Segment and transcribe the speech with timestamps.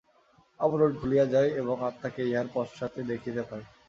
[0.59, 3.63] আবরণ খুলিয়া যায় এবং আত্মাকে ইহার পশ্চাতে দেখিতে পাই।